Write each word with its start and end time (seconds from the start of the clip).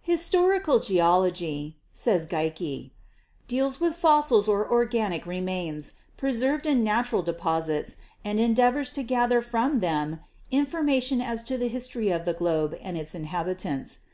"Historical 0.00 0.78
geology," 0.78 1.76
says 1.92 2.26
Geikie, 2.26 2.92
"deals 3.46 3.80
with 3.82 3.94
fossils 3.94 4.48
or 4.48 4.66
organic 4.66 5.26
remains 5.26 5.92
preserved 6.16 6.64
in 6.64 6.82
natural 6.82 7.20
deposits 7.20 7.98
and 8.24 8.40
en 8.40 8.54
deavors 8.54 8.90
to 8.94 9.02
gather 9.02 9.42
from 9.42 9.80
them 9.80 10.20
information 10.50 11.20
as 11.20 11.42
to 11.42 11.58
the 11.58 11.68
history 11.68 12.08
of 12.08 12.24
the 12.24 12.32
globe 12.32 12.74
and 12.80 12.96
its 12.96 13.14
inhabitants. 13.14 13.98